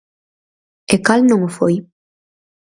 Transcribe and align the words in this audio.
E 0.93 0.95
cal 1.05 1.21
non 1.29 1.39
o 1.47 1.49
foi? 1.57 1.75